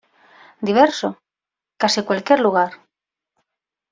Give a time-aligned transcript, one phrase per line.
[0.69, 1.09] Diverso,
[1.81, 2.71] casi cualquier lugar.